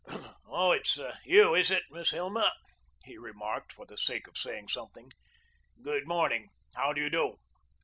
[0.47, 2.51] "Oh, it's you, is it, Miss Hilma?"
[3.03, 5.11] he remarked, for the sake of saying something.
[5.79, 6.49] "Good morning.
[6.73, 7.37] How do you do?"